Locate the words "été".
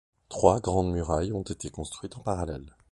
1.43-1.69